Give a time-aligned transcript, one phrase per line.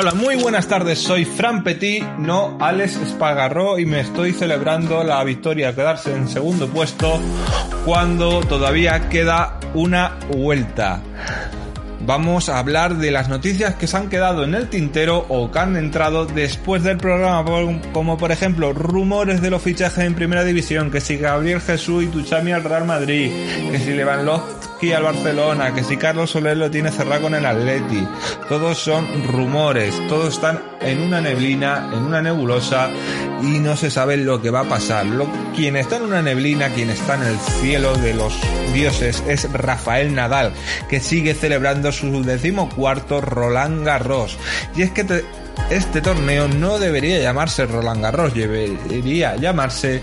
[0.00, 0.98] Hola, muy buenas tardes.
[0.98, 6.68] Soy Fran Petit, no Alex Espagarro, y me estoy celebrando la victoria, quedarse en segundo
[6.68, 7.20] puesto
[7.84, 11.02] cuando todavía queda una vuelta.
[12.06, 15.58] Vamos a hablar de las noticias que se han quedado en el tintero o que
[15.58, 17.44] han entrado después del programa,
[17.92, 22.06] como por ejemplo rumores de los fichajes en Primera División, que si Gabriel Jesús y
[22.06, 23.30] Tuchami al Real Madrid,
[23.70, 28.06] que si Lewandowski al Barcelona, que si Carlos Soler lo tiene cerrado con el Atleti.
[28.48, 32.88] Todos son rumores, todos están en una neblina, en una nebulosa
[33.42, 35.04] y no se sabe lo que va a pasar.
[35.04, 38.34] Lo, quien está en una neblina, quien está en el cielo de los
[38.72, 40.52] dioses es Rafael Nadal,
[40.88, 44.38] que sigue celebrando su decimocuarto Roland Garros.
[44.74, 45.24] Y es que
[45.68, 50.02] este torneo no debería llamarse Roland Garros, debería llamarse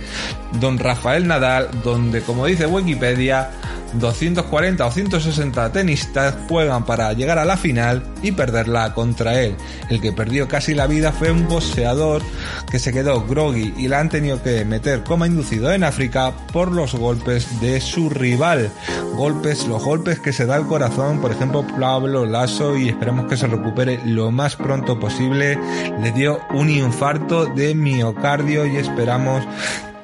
[0.60, 3.50] Don Rafael Nadal, donde como dice Wikipedia,
[3.94, 9.56] 240 o 160 tenistas juegan para llegar a la final y perderla contra él.
[9.90, 12.22] El que perdió casi la vida fue un boxeador
[12.70, 16.72] que se quedó groggy y la han tenido que meter como inducido en África por
[16.72, 18.70] los golpes de su rival.
[19.16, 23.38] Golpes, los golpes que se da el corazón, por ejemplo Pablo Lasso y esperemos que
[23.38, 25.58] se recupere lo más pronto posible.
[26.02, 29.44] Le dio un infarto de miocardio y esperamos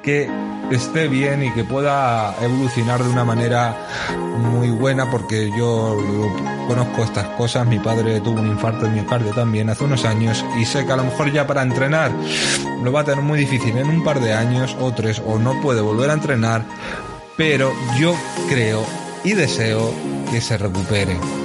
[0.04, 0.28] que
[0.70, 3.74] esté bien y que pueda evolucionar de una manera
[4.36, 5.96] muy buena porque yo
[6.68, 10.64] conozco estas cosas, mi padre tuvo un infarto de miocardio también hace unos años y
[10.64, 12.12] sé que a lo mejor ya para entrenar
[12.82, 13.76] lo va a tener muy difícil.
[13.76, 16.64] En un par de años o tres o no puede volver a entrenar,
[17.36, 18.14] pero yo
[18.48, 18.84] creo
[19.24, 19.92] y deseo
[20.30, 21.43] que se recupere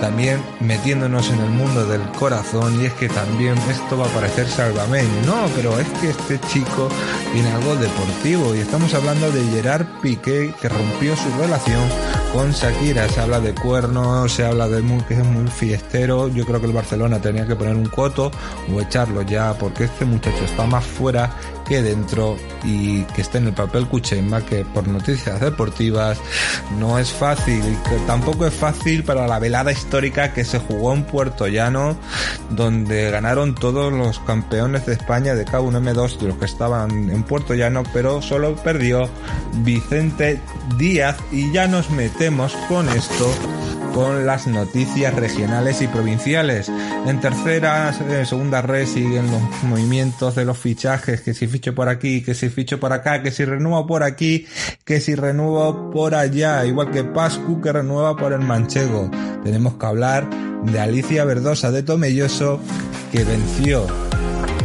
[0.00, 4.46] también metiéndonos en el mundo del corazón y es que también esto va a parecer
[4.48, 6.88] salvamento, no, pero es que este chico
[7.32, 11.82] tiene algo deportivo y estamos hablando de Gerard Piqué que rompió su relación
[12.32, 16.60] con Shakira, se habla de cuernos, se habla de que es muy fiestero, yo creo
[16.60, 18.30] que el Barcelona tenía que poner un coto
[18.72, 21.30] o echarlo ya porque este muchacho está más fuera
[21.70, 26.18] que dentro y que esté en el papel Cuchemba, que por noticias deportivas
[26.80, 31.04] no es fácil que tampoco es fácil para la velada histórica que se jugó en
[31.04, 31.96] Puerto Llano,
[32.50, 37.54] donde ganaron todos los campeones de España de K1M2 de los que estaban en Puerto
[37.54, 39.08] Llano, pero solo perdió
[39.62, 40.40] Vicente
[40.76, 41.18] Díaz.
[41.30, 43.32] Y ya nos metemos con esto
[43.94, 46.70] con las noticias regionales y provinciales.
[47.06, 51.88] En tercera, en segunda red siguen los movimientos de los fichajes, que si ficho por
[51.88, 54.46] aquí, que si ficho por acá, que si renuevo por aquí,
[54.84, 59.10] que si renuevo por allá, igual que Pascu que renueva por el Manchego.
[59.42, 60.28] Tenemos que hablar
[60.64, 62.60] de Alicia Verdosa de Tomelloso
[63.12, 64.09] que venció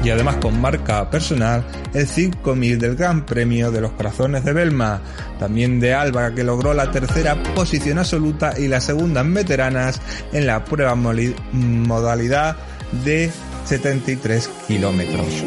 [0.06, 5.02] y además con marca personal el 5000 del Gran Premio de los Corazones de Belma,
[5.40, 10.00] también de Alba que logró la tercera posición absoluta y la segunda en veteranas
[10.32, 12.56] en la prueba modalidad
[13.04, 13.32] de
[13.66, 15.44] 73 kilómetros.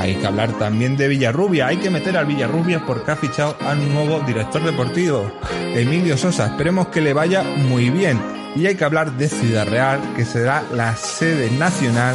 [0.00, 1.68] hay que hablar también de Villarrubia.
[1.68, 5.30] Hay que meter al Villarrubia porque ha fichado a un nuevo director deportivo,
[5.76, 6.46] Emilio Sosa.
[6.46, 8.20] Esperemos que le vaya muy bien.
[8.56, 12.14] Y hay que hablar de Ciudad Real, que será la sede nacional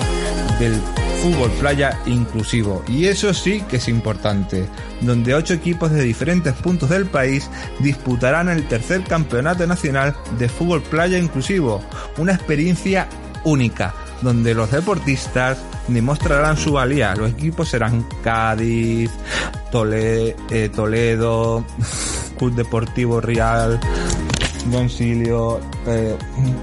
[0.59, 0.75] del
[1.21, 2.83] fútbol playa inclusivo.
[2.87, 4.67] Y eso sí que es importante,
[5.01, 7.49] donde ocho equipos de diferentes puntos del país
[7.79, 11.83] disputarán el tercer campeonato nacional de fútbol playa inclusivo.
[12.17, 13.07] Una experiencia
[13.43, 15.57] única, donde los deportistas
[15.87, 17.15] demostrarán su valía.
[17.15, 19.11] Los equipos serán Cádiz,
[19.91, 21.65] eh, Toledo,
[22.37, 23.79] Club Deportivo Real,
[24.89, 26.15] Silio, eh,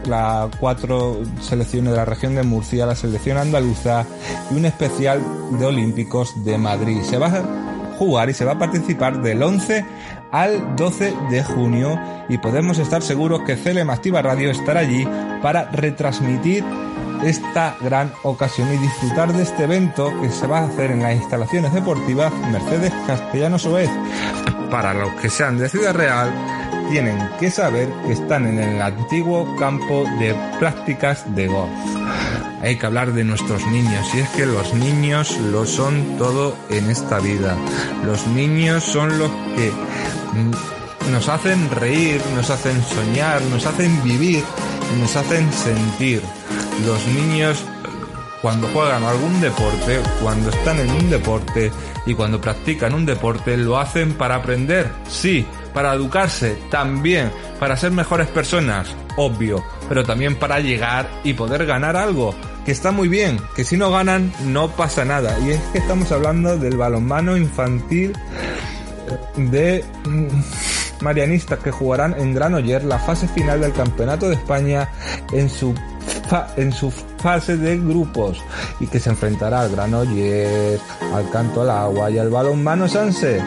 [0.07, 4.05] las cuatro selecciones de la región de Murcia, la selección andaluza
[4.51, 5.23] y un especial
[5.59, 7.01] de Olímpicos de Madrid.
[7.03, 9.85] Se va a jugar y se va a participar del 11
[10.33, 11.99] al 12 de junio
[12.29, 15.07] y podemos estar seguros que Celem Activa Radio estará allí
[15.43, 16.65] para retransmitir
[17.25, 21.15] esta gran ocasión y disfrutar de este evento que se va a hacer en las
[21.15, 23.91] instalaciones deportivas Mercedes Castellanos Oez.
[24.71, 26.33] Para los que sean de Ciudad Real,
[26.91, 31.71] tienen que saber que están en el antiguo campo de prácticas de golf.
[32.63, 36.91] Hay que hablar de nuestros niños y es que los niños lo son todo en
[36.91, 37.57] esta vida.
[38.05, 39.71] Los niños son los que
[41.11, 44.43] nos hacen reír, nos hacen soñar, nos hacen vivir,
[44.99, 46.23] nos hacen sentir.
[46.87, 47.65] Los niños
[48.45, 51.73] cuando juegan algún deporte, cuando están en un deporte
[52.05, 57.91] y cuando practican un deporte, lo hacen para aprender, sí, para educarse también, para ser
[57.91, 62.35] mejores personas, obvio, pero también para llegar y poder ganar algo,
[62.65, 65.37] que está muy bien, que si no ganan no pasa nada.
[65.41, 68.13] Y es que estamos hablando del balonmano infantil
[69.37, 74.89] de mm, marianistas que jugarán en Granoller la fase final del Campeonato de España
[75.33, 75.75] en su
[76.57, 76.73] en
[77.19, 78.43] fase de grupos
[78.81, 80.81] y que se enfrentará al Granollers,
[81.13, 83.43] al Canto al Agua y al Balonmano Sanse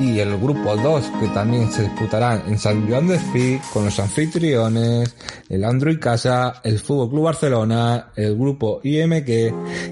[0.00, 3.98] y el grupo 2 que también se disputará en San Juan de Espí con los
[3.98, 5.14] anfitriones,
[5.48, 9.28] el Android Casa, el Fútbol Club Barcelona, el grupo IMQ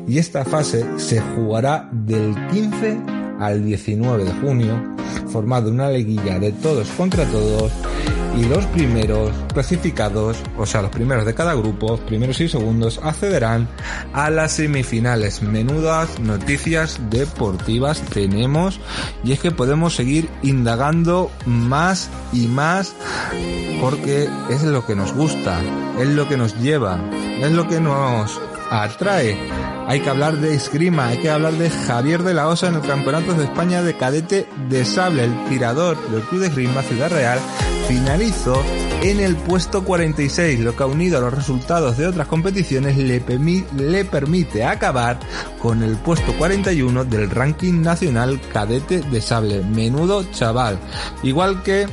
[0.08, 2.99] y esta fase se jugará del 15
[3.38, 4.96] al 19 de junio,
[5.28, 7.70] formado una liguilla de todos contra todos
[8.38, 13.69] y los primeros clasificados, o sea, los primeros de cada grupo, primeros y segundos, accederán
[14.12, 15.43] a las semifinales.
[15.43, 18.81] Menudas noticias deportivas tenemos
[19.25, 22.94] y es que podemos seguir indagando más y más
[23.81, 25.61] porque es lo que nos gusta,
[25.99, 27.00] es lo que nos lleva,
[27.40, 28.40] es lo que nos
[28.70, 29.37] atrae.
[29.88, 32.82] Hay que hablar de esgrima, hay que hablar de Javier de la Osa en el
[32.82, 37.38] Campeonato de España de Cadete de Sable, el tirador del Club de Esgrima Ciudad Real,
[37.88, 38.62] finalizó
[39.02, 43.23] en el puesto 46, lo que unido a los resultados de otras competiciones le,
[43.76, 45.18] le permite acabar
[45.59, 49.62] con el puesto 41 del ranking nacional cadete de sable.
[49.62, 50.78] Menudo chaval.
[51.23, 51.87] Igual que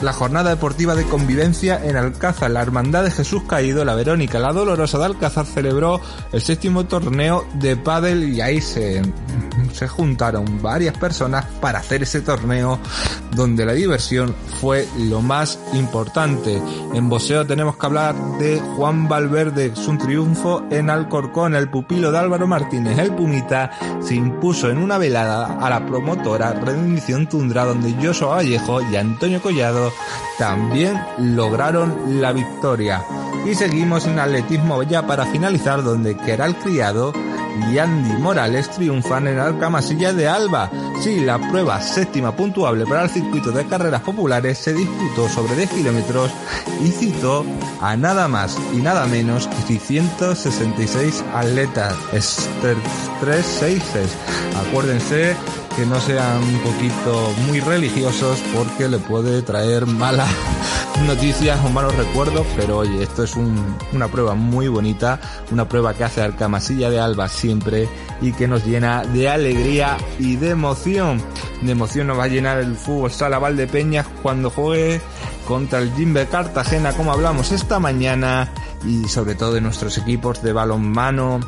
[0.00, 4.52] la jornada deportiva de convivencia en Alcázar, la Hermandad de Jesús Caído, la Verónica, la
[4.52, 6.00] Dolorosa de Alcázar celebró
[6.32, 9.02] el séptimo torneo de pádel y ahí se,
[9.74, 12.78] se juntaron varias personas para hacer ese torneo
[13.34, 16.62] donde la diversión fue lo más importante.
[16.94, 22.18] En boxeo tenemos que hablar de Juan Valverde, su triunfo en Alcorcón, el pupilo de
[22.18, 27.94] Álvaro Martínez, el Pumita, se impuso en una velada a la promotora Rendición Tundra donde
[28.00, 29.92] Joshua Vallejo y Antonio Collado
[30.38, 33.02] también lograron la victoria.
[33.44, 37.12] Y seguimos en atletismo ya para finalizar donde Keral Criado
[37.70, 40.70] y Andy Morales triunfan en Alcamasilla de Alba.
[41.02, 45.70] Sí, la prueba séptima puntuable para el circuito de carreras populares se disputó sobre 10
[45.70, 46.30] kilómetros
[46.82, 47.44] y citó
[47.80, 51.94] a nada más y nada menos que 666 atletas.
[53.20, 53.62] 3
[54.68, 55.36] Acuérdense
[55.76, 60.30] que no sean un poquito muy religiosos porque le puede traer malas
[61.02, 65.20] noticias o malos recuerdos, pero oye, esto es una prueba muy bonita,
[65.50, 67.88] una prueba que hace Alcamasilla de Alba siempre
[68.20, 71.20] y que nos llena de alegría y de emoción.
[71.62, 75.00] De emoción nos va a llenar el fútbol sala Valdepeñas cuando juegue
[75.46, 78.50] contra el Jimbe Cartagena, como hablamos esta mañana,
[78.86, 81.40] y sobre todo de nuestros equipos de balonmano,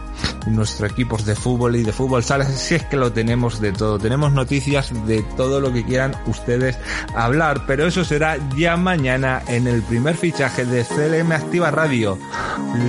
[0.46, 3.98] nuestros equipos de fútbol y de fútbol sala, si es que lo tenemos de todo.
[3.98, 6.78] Tenemos noticias de todo lo que quieran ustedes
[7.14, 12.18] hablar, pero eso será ya mañana en el primer fichaje de CLM Activa Radio.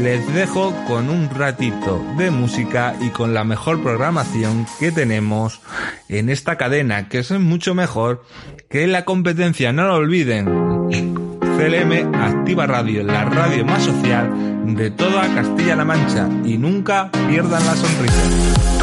[0.02, 5.62] Les dejo con un ratito de música y con la mejor programación que tenemos
[6.10, 8.24] en esta cadena, que es mucho mejor
[8.70, 10.67] que la competencia, no lo olviden.
[11.58, 17.76] CLM Activa Radio, la radio más social de toda Castilla-La Mancha y nunca pierdan la
[17.76, 18.77] sonrisa.